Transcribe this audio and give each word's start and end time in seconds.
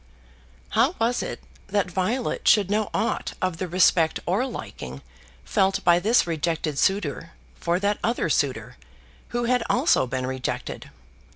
How 0.69 0.95
was 0.99 1.21
it 1.21 1.43
that 1.67 1.91
Violet 1.91 2.47
should 2.47 2.71
know 2.71 2.89
aught 2.91 3.33
of 3.39 3.57
the 3.57 3.67
respect 3.67 4.19
or 4.25 4.47
liking 4.47 5.03
felt 5.45 5.83
by 5.83 5.99
this 5.99 6.25
rejected 6.25 6.79
suitor 6.79 7.33
for 7.53 7.79
that 7.79 7.99
other 8.03 8.27
suitor, 8.27 8.77
who 9.27 9.43
had 9.43 9.61
also 9.69 10.07
been 10.07 10.25
rejected? 10.25 10.89